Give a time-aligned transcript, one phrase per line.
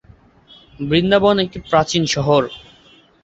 [0.79, 2.41] বৃন্দাবন একটি প্রাচীন শহর।